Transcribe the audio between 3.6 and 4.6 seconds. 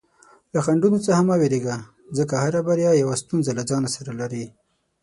ځان سره لري.